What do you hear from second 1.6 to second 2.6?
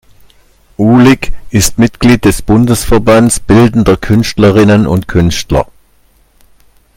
Mitglied des